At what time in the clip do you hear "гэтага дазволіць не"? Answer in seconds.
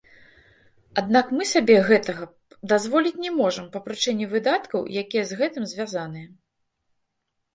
1.89-3.31